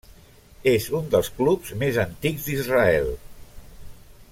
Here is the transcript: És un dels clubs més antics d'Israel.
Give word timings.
És 0.71 0.87
un 0.99 1.11
dels 1.15 1.29
clubs 1.41 1.75
més 1.83 2.01
antics 2.05 2.49
d'Israel. 2.49 3.13